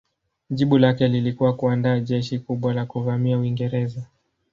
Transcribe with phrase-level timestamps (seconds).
[0.49, 4.01] Jibu lake lilikuwa kuandaa jeshi kubwa la kuvamia Uingereza.